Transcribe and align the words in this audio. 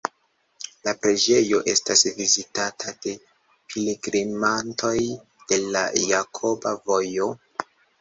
La 0.87 0.93
preĝejo 1.03 1.59
estas 1.73 2.01
vizitata 2.21 2.95
de 3.05 3.15
pilgrimantoj 3.75 4.97
de 5.55 5.63
la 5.71 5.87
Jakoba 6.11 6.79
Vojo. 6.91 7.35